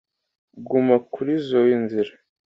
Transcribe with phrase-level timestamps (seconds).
[0.67, 2.13] Guma kurizoi nzira.